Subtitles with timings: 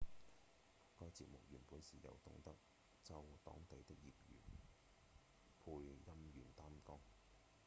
[0.97, 2.57] 該節目原本是由東德
[3.03, 4.41] 州當地的業餘
[5.63, 6.97] 配音員擔綱